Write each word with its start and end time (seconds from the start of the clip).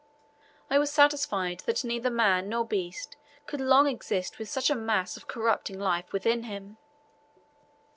I 0.67 0.79
was 0.79 0.89
satisfied 0.91 1.59
that 1.67 1.83
neither 1.83 2.09
man 2.09 2.49
nor 2.49 2.65
beast 2.65 3.17
could 3.45 3.61
long 3.61 3.85
exist 3.85 4.39
with 4.39 4.49
such 4.49 4.71
a 4.71 4.75
mass 4.75 5.15
of 5.15 5.27
corrupting 5.27 5.77
life 5.77 6.11
within 6.11 6.45
him. 6.45 6.77